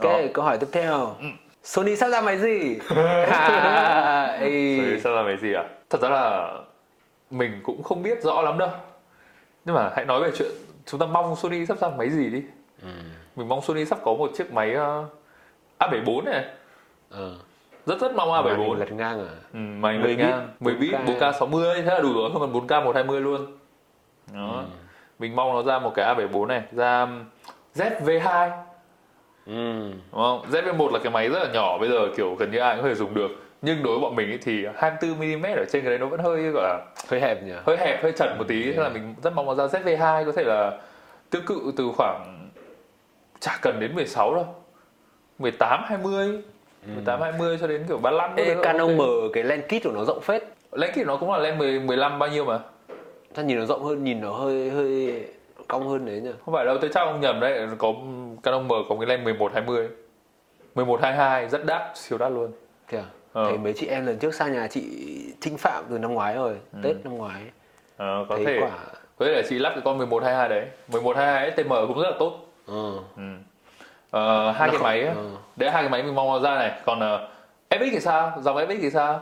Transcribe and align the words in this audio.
Ok, 0.00 0.20
câu 0.34 0.44
hỏi 0.44 0.58
tiếp 0.58 0.66
theo. 0.72 1.14
Ừ. 1.20 1.26
Sony 1.62 1.96
sắp 1.96 2.08
ra 2.08 2.20
máy 2.20 2.38
gì? 2.38 2.78
à, 3.30 4.22
ê. 4.40 4.76
Rồi 4.76 5.00
sao 5.04 5.12
là 5.12 5.22
máy 5.22 5.36
gì 5.36 5.52
à? 5.54 5.64
Thật 5.90 6.00
ra 6.02 6.08
là 6.08 6.54
mình 7.30 7.60
cũng 7.62 7.82
không 7.82 8.02
biết 8.02 8.22
rõ 8.22 8.42
lắm 8.42 8.58
đâu. 8.58 8.68
Nhưng 9.64 9.74
mà 9.74 9.90
hãy 9.96 10.04
nói 10.04 10.22
về 10.22 10.30
chuyện 10.38 10.50
chúng 10.86 11.00
ta 11.00 11.06
mong 11.06 11.36
Sony 11.36 11.66
sắp 11.66 11.78
ra 11.78 11.88
máy 11.88 12.10
gì 12.10 12.30
đi. 12.30 12.42
Ừ. 12.82 12.88
Mình 13.36 13.48
mong 13.48 13.62
Sony 13.62 13.84
sắp 13.84 13.98
có 14.04 14.14
một 14.14 14.30
chiếc 14.36 14.52
máy 14.52 14.76
uh, 14.76 15.06
A74 15.78 16.24
này. 16.24 16.44
Ờ. 17.10 17.34
Rất 17.86 18.00
rất 18.00 18.14
mong 18.14 18.30
Màn 18.30 18.44
hình 18.44 18.68
A74. 18.68 18.74
lật 18.74 18.92
ngang 18.92 19.26
à? 19.26 19.34
Ừ, 19.52 19.58
10 19.58 19.94
lật 19.94 20.14
ngang 20.18 20.48
10 20.60 20.74
bit 20.74 20.92
4K. 20.92 21.18
4K 21.18 21.32
60 21.32 21.82
thế 21.82 21.90
là 21.90 22.00
đủ 22.00 22.12
rồi, 22.14 22.30
không 22.32 22.40
cần 22.40 22.52
4K 22.52 22.84
120 22.84 23.20
luôn. 23.20 23.46
Đó. 24.34 24.52
Ừ. 24.56 24.64
Mình 25.18 25.36
mong 25.36 25.54
nó 25.54 25.62
ra 25.62 25.78
một 25.78 25.92
cái 25.94 26.14
A74 26.14 26.46
này, 26.46 26.62
ra 26.72 27.08
ZV2 27.74 28.50
Ừ. 29.46 29.52
đúng 30.12 30.22
không? 30.22 30.42
ZV1 30.50 30.92
là 30.92 30.98
cái 31.02 31.12
máy 31.12 31.28
rất 31.28 31.38
là 31.42 31.52
nhỏ 31.52 31.78
bây 31.78 31.88
giờ 31.88 32.08
kiểu 32.16 32.34
gần 32.34 32.50
như 32.50 32.58
ai 32.58 32.74
cũng 32.76 32.82
có 32.82 32.88
thể 32.88 32.94
dùng 32.94 33.14
được. 33.14 33.30
Nhưng 33.62 33.82
đối 33.82 33.92
với 33.92 34.00
bọn 34.02 34.16
mình 34.16 34.30
ý 34.30 34.38
thì 34.42 34.66
24 34.76 35.18
mm 35.18 35.44
ở 35.44 35.64
trên 35.72 35.82
cái 35.82 35.90
đấy 35.90 35.98
nó 35.98 36.06
vẫn 36.06 36.20
hơi 36.20 36.42
gọi 36.42 36.62
là 36.62 36.84
Hơi 37.08 37.20
hẹp 37.20 37.42
nhỉ? 37.42 37.52
hơi 37.66 37.76
hẹp 37.76 38.02
hơi 38.02 38.12
chật 38.12 38.30
một 38.38 38.44
tí 38.48 38.72
thế 38.72 38.82
là 38.82 38.88
mình 38.88 39.14
rất 39.22 39.32
mong 39.34 39.46
nó 39.46 39.54
ra 39.54 39.64
ZV2 39.80 40.24
có 40.26 40.32
thể 40.32 40.44
là 40.44 40.78
tương 41.30 41.46
cự 41.46 41.72
từ 41.76 41.88
khoảng 41.96 42.48
chả 43.40 43.58
cần 43.62 43.80
đến 43.80 43.94
16 43.94 44.34
đâu 44.34 44.46
18 45.38 45.80
20 45.86 46.42
18 46.94 47.20
20 47.20 47.58
cho 47.60 47.66
đến 47.66 47.84
kiểu 47.88 47.98
35 47.98 48.36
Ê, 48.36 48.54
là 48.54 48.62
Canon 48.62 48.98
ok. 48.98 49.08
M 49.28 49.32
cái 49.32 49.44
lens 49.44 49.64
kit 49.64 49.84
của 49.84 49.92
nó 49.92 50.04
rộng 50.04 50.20
phết. 50.20 50.42
Lens 50.72 50.92
kit 50.92 51.06
nó 51.06 51.16
cũng 51.16 51.32
là 51.32 51.38
lens 51.38 51.58
10, 51.58 51.80
15 51.80 52.18
bao 52.18 52.28
nhiêu 52.28 52.44
mà 52.44 52.58
Sao 53.36 53.44
nhìn 53.44 53.58
nó 53.58 53.64
rộng 53.66 53.84
hơn, 53.84 54.04
nhìn 54.04 54.20
nó 54.20 54.32
hơi 54.32 54.70
hơi 54.70 55.22
cong 55.72 55.88
hơn 55.88 56.06
đấy 56.06 56.20
nhỉ? 56.20 56.30
không 56.44 56.54
phải 56.54 56.64
đâu 56.64 56.78
tôi 56.80 56.90
chắc 56.94 57.00
ông 57.00 57.20
nhầm 57.20 57.40
đấy 57.40 57.68
có 57.78 57.92
Canon 58.42 58.64
M 58.68 58.70
có 58.88 58.96
cái 59.00 59.06
lens 59.06 59.24
11 59.24 59.52
20 59.54 59.88
11 60.74 61.00
22 61.02 61.48
rất 61.48 61.64
đắt 61.64 61.82
siêu 61.94 62.18
đắt 62.18 62.32
luôn 62.32 62.52
Thế 62.88 62.98
à? 62.98 63.04
Ờ. 63.32 63.44
Thấy 63.48 63.58
mấy 63.58 63.72
chị 63.72 63.86
em 63.86 64.06
lần 64.06 64.18
trước 64.18 64.34
sang 64.34 64.52
nhà 64.52 64.66
chị 64.70 64.82
Trinh 65.40 65.58
Phạm 65.58 65.84
từ 65.90 65.98
năm 65.98 66.14
ngoái 66.14 66.34
rồi, 66.34 66.56
Tết 66.82 66.96
năm 67.04 67.16
ngoái. 67.18 67.42
Ờ, 67.96 68.26
có 68.28 68.36
Thấy 68.36 68.46
thể 68.46 68.58
quả. 68.60 68.70
có 69.18 69.26
thể 69.26 69.32
là 69.32 69.42
chị 69.48 69.58
lắp 69.58 69.70
cái 69.70 69.82
con 69.84 69.98
11 69.98 70.22
22 70.22 70.48
đấy 70.48 70.66
11 70.88 71.16
22 71.16 71.50
STM 71.56 71.68
cũng 71.88 71.98
rất 72.02 72.10
là 72.10 72.16
tốt 72.18 72.38
Ờ. 72.68 72.92
Ừ. 73.16 73.22
Ờ, 74.10 74.50
hai 74.50 74.68
Nó 74.68 74.72
cái 74.72 74.78
không- 74.78 74.82
máy 74.82 75.02
ờ. 75.02 75.14
đấy 75.56 75.70
hai 75.70 75.82
cái 75.82 75.90
máy 75.90 76.02
mình 76.02 76.14
mong 76.14 76.42
ra 76.42 76.54
này 76.54 76.72
còn 76.84 76.98
uh, 76.98 77.30
FX 77.70 77.88
thì 77.92 78.00
sao 78.00 78.32
dòng 78.40 78.56
FX 78.56 78.78
thì 78.80 78.90
sao 78.90 79.20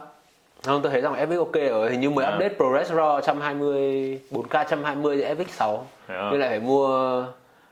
Không, 0.65 0.83
tôi 0.83 0.93
thấy 0.93 1.01
rằng 1.01 1.15
FX 1.15 1.39
ok 1.39 1.53
rồi, 1.71 1.91
hình 1.91 2.01
như 2.01 2.11
mới 2.11 2.25
À. 2.25 2.35
update 2.35 2.55
ProRes 2.55 2.93
RAW 2.93 3.15
120 3.21 4.21
4K 4.31 4.65
120 4.65 5.17
thì 5.17 5.23
FX 5.35 5.45
6. 5.49 5.87
Thế 6.09 6.15
à? 6.15 6.29
Nên 6.31 6.41
lại 6.41 6.49
phải 6.49 6.61
mua 6.61 7.21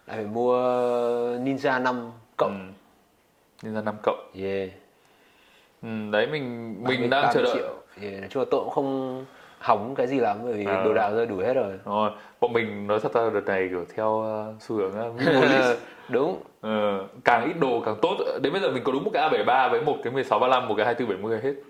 lại 0.06 0.16
phải 0.16 0.24
mua 0.24 0.56
Ninja 1.44 1.82
5 1.82 2.10
cộng. 2.36 2.50
ừ. 2.52 2.72
Nên 3.62 3.74
ra 3.74 3.80
5 3.80 3.94
cộng 4.02 4.30
Yeah. 4.42 4.68
ừ, 5.82 5.88
đấy 6.12 6.26
mình 6.26 6.74
mình 6.84 7.00
30 7.00 7.08
đang 7.08 7.30
chờ 7.34 7.42
đợi 7.42 7.54
triệu. 7.54 7.74
Yeah. 8.02 8.20
Nói 8.20 8.28
chung 8.30 8.42
là 8.42 8.46
tôi 8.50 8.60
cũng 8.60 8.70
không 8.70 9.24
hỏng 9.58 9.94
cái 9.94 10.06
gì 10.06 10.20
lắm 10.20 10.36
bởi 10.44 10.52
vì 10.52 10.64
À. 10.66 10.82
đồ 10.84 10.94
đạc 10.94 11.10
rơi 11.10 11.26
đủ 11.26 11.36
hết 11.36 11.54
rồi. 11.54 11.72
rồi 11.84 12.10
bọn 12.40 12.52
mình 12.52 12.86
nói 12.86 13.00
thật 13.02 13.12
ra 13.14 13.30
đợt 13.34 13.46
này 13.46 13.66
kiểu 13.70 13.84
theo 13.96 14.08
uh, 14.56 14.62
xu 14.62 14.76
hướng 14.76 15.16
minimalist 15.16 15.78
Đúng. 16.08 16.38
Ờ, 16.60 17.04
càng 17.24 17.44
ít 17.44 17.60
đồ 17.60 17.80
càng 17.84 17.96
tốt 18.02 18.16
đến 18.42 18.52
bây 18.52 18.62
giờ 18.62 18.70
mình 18.70 18.84
có 18.84 18.92
đúng 18.92 19.04
một 19.04 19.10
cái 19.14 19.30
A73 19.30 19.70
với 19.70 19.80
một 19.82 19.96
cái 20.04 20.12
1635 20.12 20.68
một 20.68 20.74
cái 20.76 20.86
2470 20.86 21.40
hết 21.42 21.52
Ừ. 21.54 21.62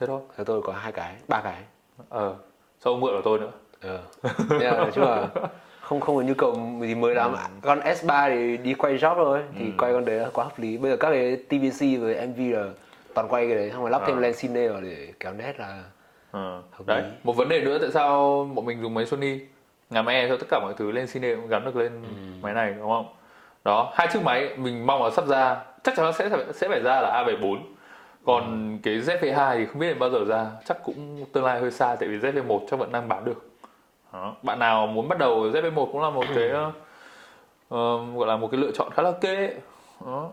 thế 0.00 0.06
thôi 0.06 0.20
Thế 0.38 0.44
tôi 0.44 0.62
có 0.62 0.72
hai 0.72 0.92
cái, 0.92 1.14
ba 1.28 1.40
cái. 1.44 1.62
ờ 2.08 2.34
sao 2.80 2.92
ông 2.92 3.00
mượn 3.00 3.10
của 3.16 3.22
tôi 3.24 3.38
nữa 3.38 3.50
Ờ. 3.82 4.00
Nên 4.50 4.60
là 4.60 4.76
nói 4.78 4.90
chung 4.94 5.04
là 5.04 5.28
không 5.80 6.00
không 6.00 6.16
có 6.16 6.22
nhu 6.22 6.34
cầu 6.34 6.56
gì 6.80 6.94
mới 6.94 7.14
lắm. 7.14 7.34
Con 7.62 7.80
S3 7.80 8.30
thì 8.30 8.56
đi 8.56 8.74
quay 8.74 8.96
job 8.96 9.14
thôi, 9.14 9.42
thì 9.58 9.72
quay 9.78 9.92
con 9.92 10.04
đấy 10.04 10.16
là 10.18 10.28
quá 10.32 10.44
hợp 10.44 10.58
lý. 10.58 10.76
Bây 10.78 10.90
giờ 10.90 10.96
các 10.96 11.10
cái 11.10 11.36
TVC 11.48 12.00
với 12.00 12.14
MV 12.26 12.38
là 12.54 12.64
toàn 13.14 13.28
quay 13.28 13.46
cái 13.46 13.56
đấy, 13.56 13.70
xong 13.72 13.80
rồi 13.80 13.90
lắp 13.90 14.02
thêm 14.06 14.16
Ờ. 14.16 14.20
lens 14.20 14.42
cine 14.42 14.68
vào 14.68 14.80
để 14.80 15.12
kéo 15.20 15.32
nét 15.32 15.54
là 15.60 15.82
Ờ, 16.30 16.62
Hợp 16.72 16.86
đấy 16.86 17.02
lý. 17.02 17.08
một 17.24 17.32
vấn 17.36 17.48
đề 17.48 17.60
nữa 17.60 17.78
tại 17.78 17.90
sao 17.94 18.44
bọn 18.54 18.64
mình 18.66 18.82
dùng 18.82 18.94
máy 18.94 19.06
Sony 19.06 19.38
ngàm 19.90 20.06
e 20.06 20.28
cho 20.28 20.36
tất 20.36 20.46
cả 20.50 20.60
mọi 20.62 20.74
thứ 20.76 20.90
lên 20.90 21.06
cine 21.06 21.34
cũng 21.34 21.48
gắn 21.48 21.64
được 21.64 21.76
lên 21.76 21.92
Ừ. 22.02 22.08
máy 22.42 22.54
này 22.54 22.74
đúng 22.78 22.88
không 22.90 23.06
đó 23.64 23.92
hai 23.94 24.08
chiếc 24.12 24.22
máy 24.22 24.56
mình 24.56 24.86
mong 24.86 25.02
là 25.04 25.10
sắp 25.10 25.26
ra 25.26 25.56
chắc 25.82 25.94
chắn 25.96 26.06
nó 26.06 26.12
sẽ 26.12 26.28
sẽ 26.54 26.68
phải 26.68 26.80
ra 26.80 27.00
là 27.00 27.24
A74 27.24 27.58
còn 28.24 28.78
cái 28.82 28.98
ZV2 28.98 29.58
thì 29.58 29.66
không 29.66 29.78
biết 29.78 29.88
đến 29.88 29.98
bao 29.98 30.10
giờ 30.10 30.24
ra. 30.24 30.46
Chắc 30.64 30.78
cũng 30.84 31.24
tương 31.32 31.44
lai 31.44 31.60
hơi 31.60 31.70
xa 31.70 31.96
tại 32.00 32.08
vì 32.08 32.18
ZV1 32.18 32.60
chắc 32.70 32.78
vẫn 32.78 32.92
đang 32.92 33.08
bán 33.08 33.24
được. 33.24 33.50
Đó. 34.12 34.36
bạn 34.42 34.58
nào 34.58 34.86
muốn 34.86 35.08
bắt 35.08 35.18
đầu 35.18 35.44
ZV1 35.44 35.92
cũng 35.92 36.02
là 36.02 36.10
một 36.10 36.24
cái 36.34 36.50
ờ, 37.68 38.06
gọi 38.16 38.28
là 38.28 38.36
một 38.36 38.48
cái 38.50 38.60
lựa 38.60 38.70
chọn 38.70 38.90
khá 38.92 39.02
là 39.02 39.10
ok 39.10 39.22
đó 40.06 40.32